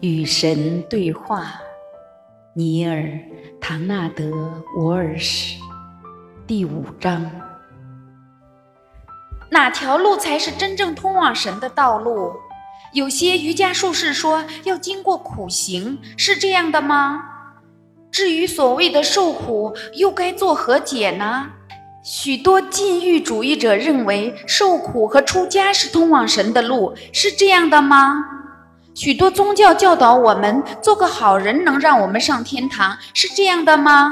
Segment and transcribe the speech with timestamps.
[0.00, 1.60] 与神对话，
[2.54, 3.00] 尼尔·
[3.60, 4.24] 唐纳德·
[4.76, 5.58] 沃尔什，
[6.46, 7.28] 第五章。
[9.50, 12.32] 哪条路才是真正通往神的道路？
[12.92, 17.20] 有些瑜伽术士说要经过苦行，是这样的吗？
[18.12, 21.50] 至于所谓的受苦，又该作何解呢？
[22.04, 28.24] 许多禁欲主义者认为受苦和出家是通往神的路，是这样的吗？
[28.98, 34.10] 许多宗教教导我们做个好人能让我们上天堂，是这样的吗？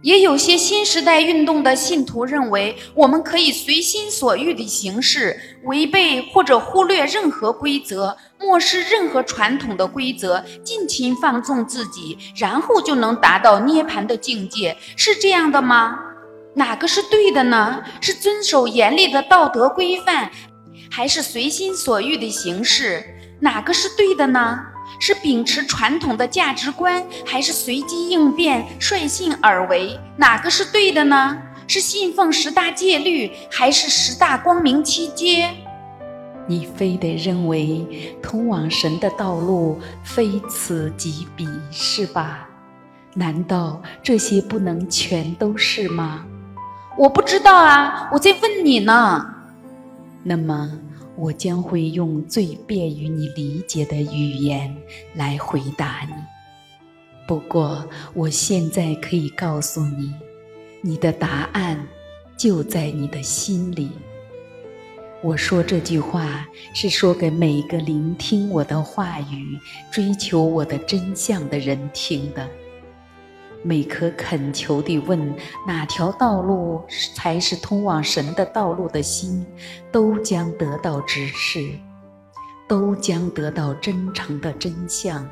[0.00, 15.98] 也有些新时代运动的信徒认为，我们可以随心所欲地行事，违背或者忽略任何规则，漠视任何传统的规则，尽情放纵自己，然后就能达到涅槃的境界，是这样的吗？
[16.54, 17.82] 哪个是对的呢？
[18.00, 20.30] 是遵守严厉的道德规范，
[20.90, 23.10] 还是随心所欲的行事？
[23.40, 24.60] 哪个是对的呢？
[25.00, 29.98] 是秉持传统的价值观，还是随机应变、率性而为？
[30.16, 31.36] 哪个是对的呢？
[31.66, 35.50] 是信奉十大戒律，还是十大光明七阶？
[36.46, 42.46] 你非得认为通往神的道路非此即彼，是吧？
[43.14, 46.24] 难道这些不能全都是吗？
[46.96, 49.26] 我不知道啊，我在问你呢。
[50.22, 50.70] 那么。
[51.16, 54.74] 我将会用最便于你理解的语言
[55.14, 56.14] 来回答你。
[57.26, 60.12] 不过，我现在可以告诉你，
[60.82, 61.86] 你的答案
[62.36, 63.90] 就在你的心里。
[65.22, 69.58] 我说这句话是说给每一个聆听我的话语、
[69.90, 72.46] 追求我的真相的人听的。
[73.64, 75.34] 每颗恳求地问
[75.66, 76.82] 哪条道路
[77.16, 79.44] 才是通往神的道路的心，
[79.90, 81.70] 都将得到指示，
[82.68, 85.26] 都将得到真诚的真相。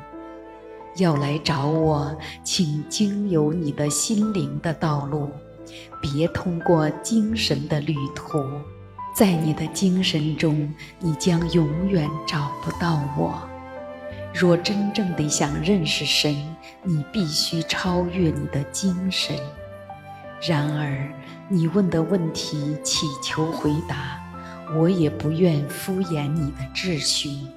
[0.95, 5.29] 要来找我，请经由你的心灵的道路，
[6.01, 8.43] 别通过精神的旅途。
[9.15, 13.52] 在你的精神中，你将永远找不到我。
[14.33, 16.35] 若真正地想认识神，
[16.81, 19.37] 你必须超越你的精神。
[20.41, 21.07] 然而，
[21.47, 24.19] 你问的问题祈求回答，
[24.75, 27.47] 我也不愿敷衍你的质询。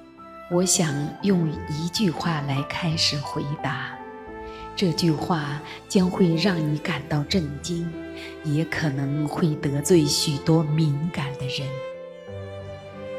[0.51, 0.93] 我想
[1.23, 3.97] 用一句话来开始回答，
[4.75, 5.59] 这句话
[5.89, 7.91] 将会让你感到震惊，
[8.43, 11.67] 也可能会得罪许多敏感的人。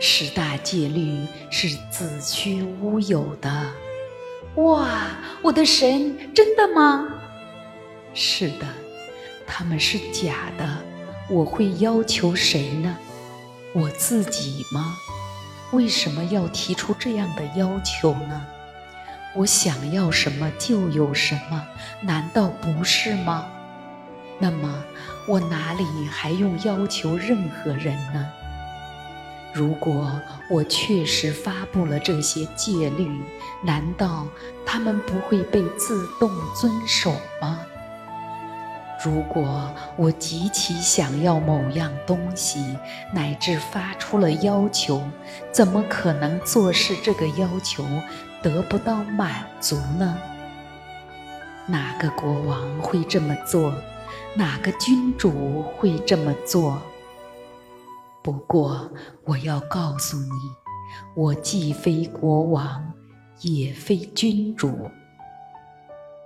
[0.00, 3.66] 十大戒律是子虚乌有的。
[4.54, 5.08] 哇，
[5.42, 7.08] 我的神，真的吗？
[8.14, 8.66] 是的，
[9.46, 10.78] 他们是假的。
[11.28, 12.96] 我会要求谁呢？
[13.74, 14.96] 我自己吗？
[15.72, 18.46] 为什么要提出这样的要求呢？
[19.34, 21.66] 我想要什么就有什么，
[22.02, 23.46] 难道不是吗？
[24.38, 24.84] 那么
[25.26, 28.32] 我哪里还用要求任何人呢？
[29.54, 30.20] 如果
[30.50, 33.20] 我确实发布了这些戒律，
[33.62, 34.26] 难道
[34.64, 37.60] 他们不会被自动遵守吗？
[39.04, 42.76] 如果我极其想要某样东西，
[43.12, 45.02] 乃至发出了要求，
[45.52, 47.84] 怎么可能做事这个要求
[48.42, 50.18] 得不到满足呢？
[51.66, 53.72] 哪个国王会这么做？
[54.34, 56.82] 哪个君主会这么做？
[58.28, 58.92] 不过，
[59.24, 60.30] 我要告诉你，
[61.16, 62.92] 我既非国王，
[63.40, 64.90] 也非君主，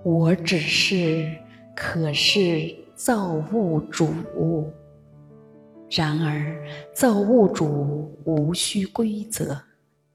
[0.03, 1.33] 我只是
[1.77, 4.13] 可是造物主。
[5.89, 9.63] 然而，造物主无需规则，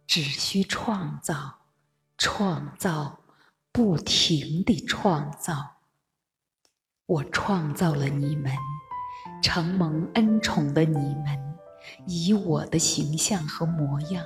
[0.06, 1.36] 只需创造，
[2.18, 3.18] 创造，
[3.72, 5.78] 不停地创造。
[7.06, 8.52] 我创造了你们，
[9.42, 11.47] 承蒙恩宠的你们。
[12.08, 14.24] 以我的形象和模样，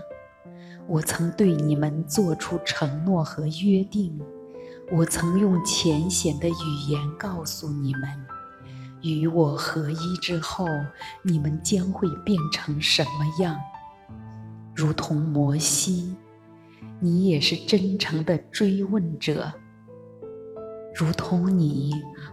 [0.87, 4.17] 我曾对你们做出承诺和约定。
[4.91, 8.03] 我曾用浅显的语言告诉你们，
[9.01, 10.67] 与我合一之后，
[11.23, 13.57] 你们将会变成什么样？
[14.75, 16.15] 如同摩西，
[16.99, 19.51] 你也是真诚的追问者。
[20.93, 21.91] 如同你，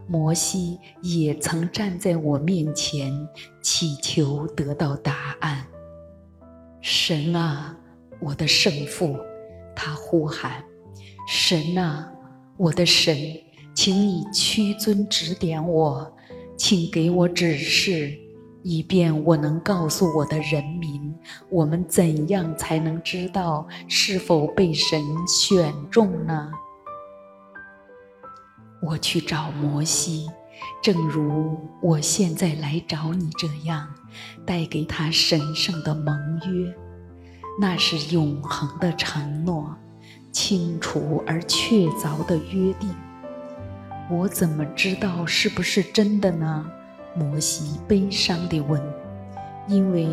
[0.08, 3.12] 摩西也曾站在我面前，
[3.62, 5.64] 祈求得到答案。
[6.81, 7.76] 神啊，
[8.20, 9.16] 我的圣父，
[9.76, 10.64] 他呼喊
[11.28, 12.10] ：“神啊，
[12.56, 13.16] 我的神，
[13.75, 16.12] 请你屈尊指点我，
[16.56, 18.12] 请给我指示，
[18.62, 21.14] 以便我能告诉我的人民，
[21.49, 26.50] 我们怎样才能知道是否被神选中呢？
[28.80, 30.28] 我去找摩西，
[30.82, 33.88] 正如我现在来找你这样，
[34.46, 36.16] 带给他神圣的盟
[36.46, 36.75] 约，
[37.60, 39.75] 那是永恒的承诺，
[40.30, 42.88] 清楚而确凿的约定。
[44.10, 46.66] 我怎么知道是不是真的呢？
[47.16, 48.81] 摩西悲伤地问
[49.66, 50.08] ：“因为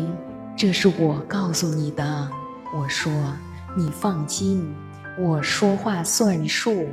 [0.56, 2.28] 这是我告诉你的。”
[2.74, 3.12] 我说
[3.76, 4.74] ：“你放心，
[5.18, 6.84] 我说话算数。”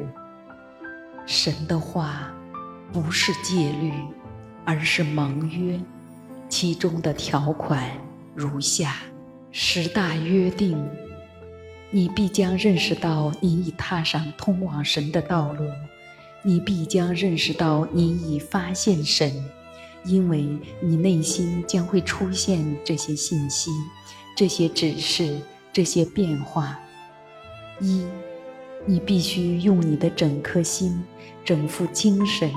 [1.26, 2.32] 神的话
[2.92, 3.94] 不是戒律，
[4.66, 5.80] 而是盟约，
[6.50, 7.90] 其中的条款
[8.36, 8.98] 如下：
[9.52, 10.78] 十大约定，
[11.92, 15.66] 你必将认识到你已踏上通往神的道路，
[16.44, 19.32] 你必将认识到你已发现神，
[20.04, 20.46] 因为
[20.82, 23.72] 你内心将会出现这些信息、
[24.36, 25.40] 这些指示、
[25.72, 26.78] 这些变化。
[27.80, 28.06] 一
[28.86, 31.04] 你必须用你的整颗心、
[31.46, 32.52] 整副精神、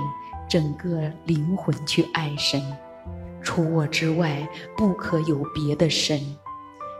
[0.49, 2.61] 整个灵魂去爱神，
[3.41, 6.19] 除我之外不可有别的神。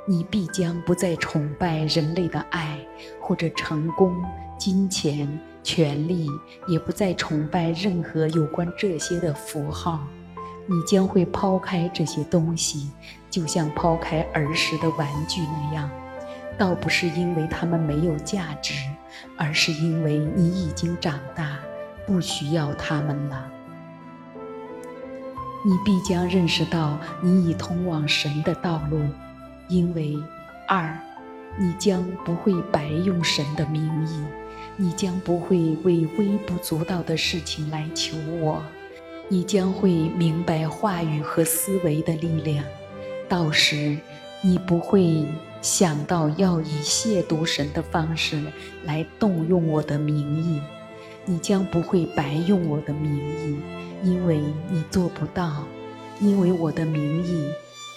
[0.09, 2.79] 你必将不再崇拜人类的爱
[3.19, 4.15] 或者成功、
[4.57, 5.27] 金钱、
[5.62, 6.30] 权力，
[6.65, 10.07] 也不再崇拜任何有关这些的符号。
[10.65, 12.89] 你将会抛开这些东西，
[13.30, 15.89] 就像抛开儿时的玩具那样。
[16.57, 18.74] 倒不是因为它们没有价值，
[19.38, 21.59] 而是因为你已经长大，
[22.06, 23.51] 不需要它们了。
[25.63, 29.00] 你必将认识到你已通往神的道路，
[29.68, 30.18] 因为
[30.68, 30.98] 二，
[31.57, 34.24] 你将不会白用神的名义，
[34.77, 38.63] 你将不会为微不足道的事情来求我，
[39.27, 42.63] 你将会明白话语和思维的力量，
[43.30, 43.98] 到时
[44.42, 45.24] 你不会。
[45.62, 48.42] 想到要以亵渎神的方式
[48.86, 50.62] 来动用我的名义，
[51.25, 53.57] 你将不会白用我的名义，
[54.04, 55.63] 因为你做不到，
[56.19, 57.50] 因为我的名义，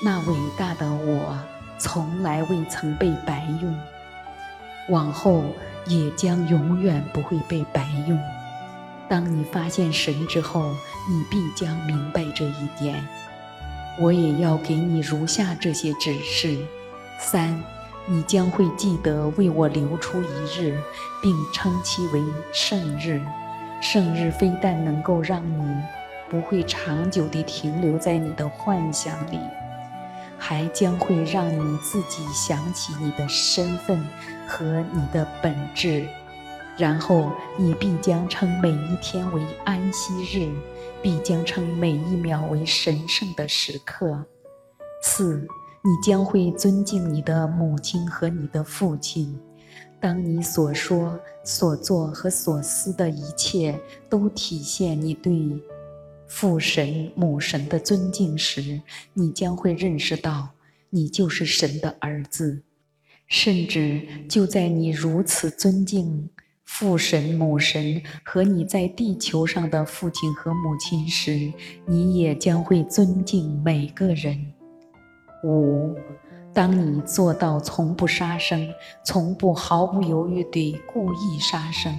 [0.05, 1.39] 那伟大的我，
[1.79, 3.79] 从来未曾被白用，
[4.89, 5.45] 往后
[5.87, 8.19] 也将永远不会被白用。
[9.09, 10.75] 当你发现神之后，
[11.09, 13.07] 你必将明白这一点。
[13.99, 16.59] 我也要给你如下这些指示。
[17.21, 17.63] 三，
[18.07, 20.27] 你将会记得为我留出一
[20.59, 20.77] 日，
[21.23, 22.21] 并称其为
[22.53, 23.21] 圣日。
[23.81, 25.77] 圣日非但能够让你
[26.29, 29.39] 不会长久地停留在你的幻想里，
[30.39, 34.03] 还将会让你自己想起你的身份
[34.49, 36.09] 和你的本质。
[36.77, 40.51] 然后你必将称每一天为安息日，
[41.03, 44.25] 必将称每一秒为神圣的时刻。
[45.03, 45.47] 四。
[45.83, 49.39] 你将会尊敬你的母亲和你的父亲。
[49.99, 55.59] 当你所说、所做和所思的一切都体现你对
[56.27, 58.83] 父神、母神的尊敬时，
[59.15, 60.51] 你将会认识到
[60.91, 62.63] 你就是神的儿子。
[63.27, 66.29] 甚至就在你如此尊敬
[66.65, 71.53] 父神、母神和你在地球上的父亲和母亲时，
[71.87, 74.53] 你也将会尊敬每个人。
[75.45, 75.97] 五，
[76.53, 78.69] 当你做到从不杀生，
[79.05, 81.95] 从不毫不犹豫地故意杀生，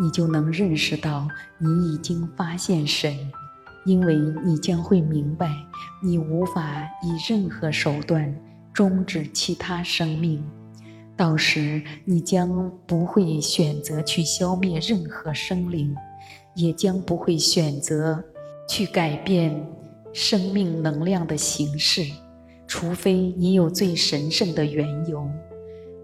[0.00, 1.28] 你就能认识到
[1.58, 3.14] 你已经发现神，
[3.84, 5.48] 因为你将会明白，
[6.02, 8.34] 你无法以任何手段
[8.72, 10.44] 终止其他生命。
[11.16, 15.94] 到时，你将不会选择去消灭任何生灵，
[16.54, 18.24] 也将不会选择
[18.66, 19.66] 去改变
[20.14, 22.02] 生命能量的形式。
[22.70, 25.28] 除非你有最神圣的缘由，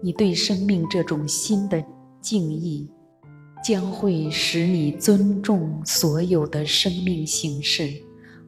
[0.01, 1.81] 你对生命这种新的
[2.19, 2.85] 敬意，
[3.63, 7.89] 将会使你尊重所有的生命形式，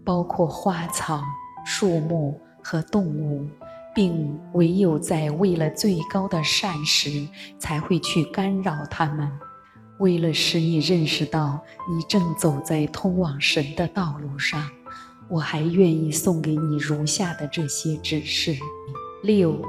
[0.04, 1.22] 包括花草、
[1.66, 3.48] 树木和动物，
[3.96, 7.26] 并唯有在为了最高的善时，
[7.58, 9.32] 才会去干扰它们。
[10.00, 14.70] 为了使你认识到你正走在通往神的道路上。
[15.30, 18.58] 我还愿意送给你如下的这些指示：
[19.22, 19.62] 六，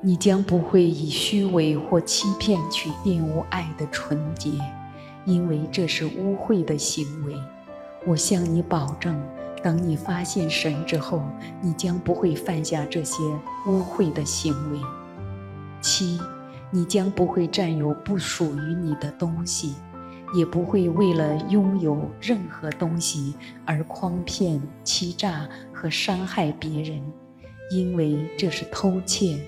[0.00, 4.50] 你将不会以虚伪或欺骗去玷污爱的纯洁，
[5.26, 7.34] 因为这是污秽的行为。
[8.06, 9.22] 我向你保证，
[9.62, 11.22] 等你发现神之后，
[11.60, 13.22] 你将不会犯下这些
[13.66, 14.78] 污秽的行为。
[15.82, 16.18] 七，
[16.70, 19.74] 你将不会占有不属于你的东西，
[20.34, 23.34] 也不会为了拥有任何东西
[23.64, 27.02] 而诓骗、欺诈和伤害别人，
[27.72, 29.38] 因为这是偷窃。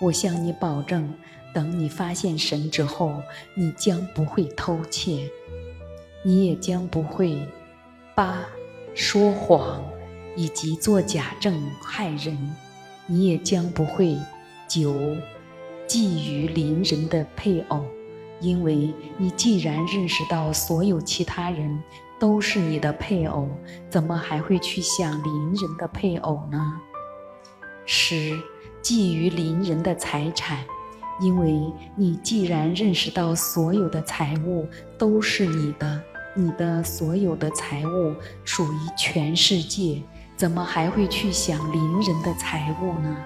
[0.00, 1.12] 我向你保证，
[1.52, 3.12] 等你发现神之后，
[3.56, 5.30] 你将不会偷窃，
[6.24, 7.38] 你也将不会
[8.14, 8.44] 八
[8.94, 9.84] 说谎
[10.36, 12.36] 以及做假证害人，
[13.06, 14.16] 你也将不会
[14.68, 14.92] 九
[15.88, 17.84] 觊觎邻人的配偶。
[18.44, 21.82] 因为你既然认识到所有其他人
[22.18, 23.48] 都是你的配偶，
[23.88, 26.60] 怎么还会去想邻人的配偶呢？
[27.86, 28.38] 十，
[28.82, 30.58] 觊觎邻人的财产，
[31.22, 31.58] 因为
[31.96, 36.02] 你既然认识到所有的财物都是你的，
[36.34, 40.02] 你的所有的财物属于全世界，
[40.36, 43.16] 怎么还会去想邻人的财物呢？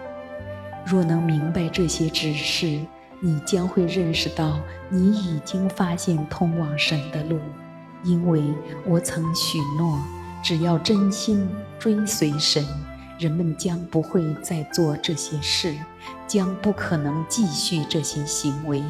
[0.87, 2.79] 若能明白这些指示。
[3.21, 7.41] 你将会认识到，你已经发现通往神的路，
[8.05, 8.43] 因为
[8.87, 9.99] 我曾许诺，
[10.43, 11.49] 只要真心
[11.79, 12.65] 追随神，
[13.19, 15.75] 人们将不会再做这些事，
[16.27, 18.83] 将不可能继续这些行为。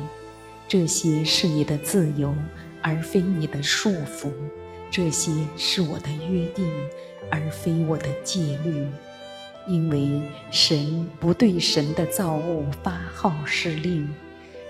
[0.68, 2.35] 这些是你的自由，
[2.82, 4.28] 而非你的束缚；
[4.90, 6.70] 这些是我的约定，
[7.30, 8.87] 而非我的戒律。
[9.66, 10.20] 因为
[10.50, 14.08] 神不对神的造物发号施令，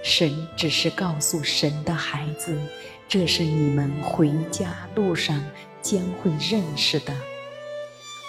[0.03, 2.59] 神只是告诉神的孩子，
[3.07, 5.43] 这是你们回家路上
[5.83, 7.15] 将会认识的。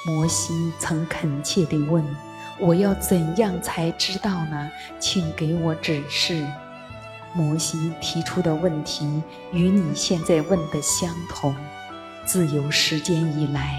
[0.05, 2.03] 摩西曾恳切地问
[2.59, 4.69] ：“我要怎样才知道呢？
[4.99, 6.45] 请给我指示。”
[7.33, 9.05] 摩西提出的问题
[9.53, 11.55] 与你现在问的相同。
[12.25, 13.75] 自由时间以来，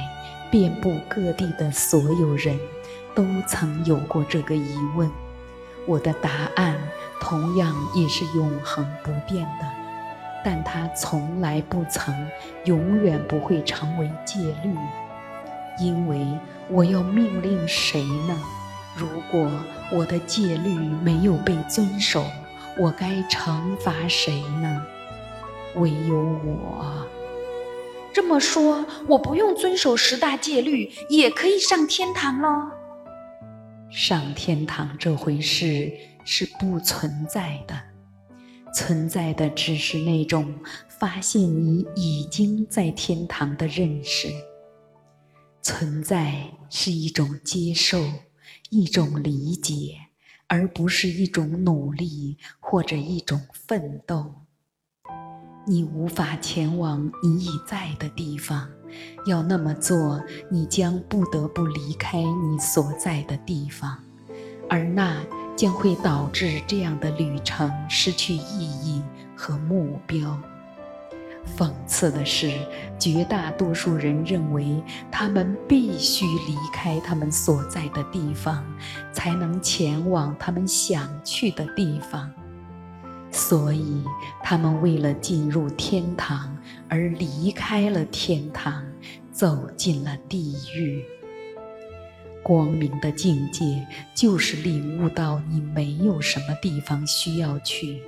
[0.50, 2.58] 遍布各地的所有人。
[3.14, 5.10] 都曾有过这个疑问，
[5.86, 6.76] 我的答案
[7.20, 9.66] 同样也是永恒不变的，
[10.44, 12.14] 但它从来不曾，
[12.64, 14.74] 永远不会成为戒律，
[15.78, 16.26] 因为
[16.68, 18.36] 我要命令谁呢？
[18.96, 19.50] 如果
[19.92, 20.70] 我的戒律
[21.02, 22.24] 没有被遵守，
[22.78, 24.82] 我该惩罚谁呢？
[25.76, 27.06] 唯有我。
[28.12, 32.79] 这么说，我不用遵守十大戒律，也可以上天堂喽？
[33.90, 35.92] 上天堂这回事
[36.24, 37.76] 是不存在的，
[38.72, 40.54] 存在的只是那种
[40.88, 44.28] 发现你已经在天堂的认识。
[45.60, 48.00] 存在是一种接受，
[48.70, 49.96] 一种理解，
[50.46, 54.32] 而不是一种努力或者一种奋斗。
[55.66, 58.70] 你无法前往你已在的地方。
[59.26, 63.98] 要那么做，你将不得不离开你所在的地方，
[64.68, 65.16] 而那
[65.56, 69.02] 将会导致这样的旅程失去意义
[69.36, 70.38] 和目标。
[71.56, 72.52] 讽刺的是，
[72.98, 74.80] 绝大多数人认为
[75.10, 78.64] 他们必须离开他们所在的地方，
[79.12, 82.30] 才能前往他们想去的地方。
[83.30, 84.02] 所以，
[84.42, 86.56] 他们为了进入天堂
[86.88, 88.84] 而离开了天堂，
[89.30, 91.04] 走进了地狱。
[92.42, 98.00] 光明的境界就是领悟到你没有什么地方需要去，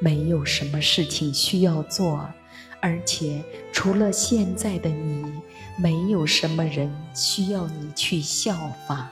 [0.00, 2.28] 没有什么事情需要做，
[2.80, 5.24] 而且除了现在的你，
[5.78, 8.54] 没有什么人需要你去效
[8.86, 9.08] 仿。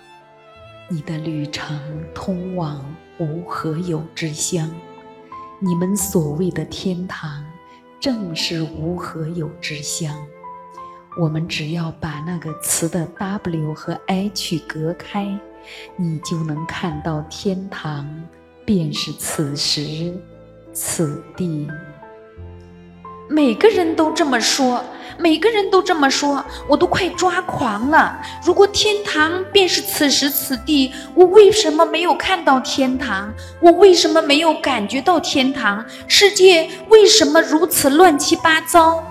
[0.88, 1.80] 你的旅程
[2.14, 2.84] 通往
[3.18, 4.70] 无何有之乡。
[5.60, 7.44] 你们所谓的天堂，
[7.98, 10.16] 正是无和有之乡。
[11.20, 15.36] 我们只要把那个词的 W 和 H 隔开，
[15.96, 18.08] 你就能看到天堂
[18.64, 20.16] 便是此时
[20.72, 21.68] 此地。
[23.28, 24.85] 每个人都这么说。
[25.20, 28.16] 每个人都这么说，我都快抓狂了。
[28.44, 33.35] 如果天堂便是此时此地，我为什么没有看到天堂？
[33.61, 35.85] 我为什么没有感觉到天堂？
[36.06, 39.02] 世界为什么如此乱七八糟？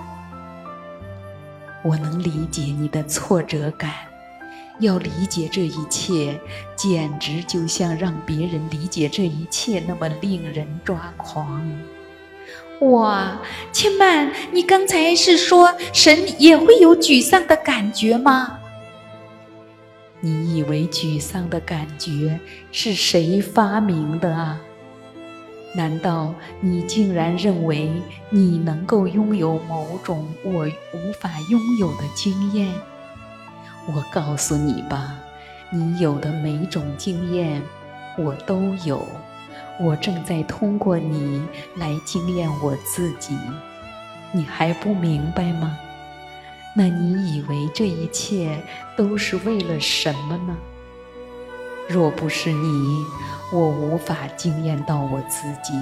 [1.84, 3.90] 我能理解你的挫折感，
[4.78, 6.40] 要理解这一切，
[6.74, 11.70] 简直就像让别人理解这一切那么令人抓狂。
[12.80, 13.40] 哇，
[13.72, 18.58] 千曼，你刚才是说神也会有沮丧的感觉吗？
[20.20, 22.38] 你以为沮丧的感觉
[22.70, 24.60] 是谁发明的啊？
[25.74, 27.90] 难道你竟然认为
[28.30, 32.72] 你能够拥有某种我无法拥有的经验？
[33.86, 35.18] 我告诉你吧，
[35.70, 37.60] 你有的每种经验，
[38.16, 39.06] 我都有。
[39.80, 43.36] 我正在通过你来惊艳我自己。
[44.32, 45.78] 你还不明白吗？
[46.76, 48.60] 那你以为这一切
[48.96, 50.56] 都是为了什么呢？
[51.88, 53.04] 若不是你，
[53.52, 55.72] 我无法惊艳到我自己。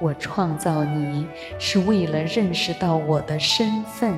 [0.00, 1.26] 我创造你
[1.58, 4.14] 是为了认识到我的身份。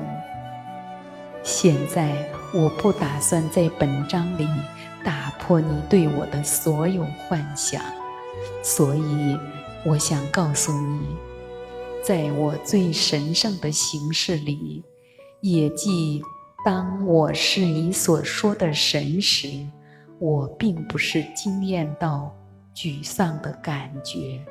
[1.43, 2.13] 现在
[2.53, 4.45] 我不打算在本章里
[5.03, 7.81] 打破你对我的所有幻想，
[8.63, 9.37] 所以
[9.85, 11.15] 我想告诉你，
[12.03, 14.83] 在我最神圣的形式里，
[15.41, 16.21] 也即
[16.65, 19.47] 当我是你所说的神时。
[20.19, 22.35] 我并不是惊艳到
[22.75, 24.43] 沮丧的感觉。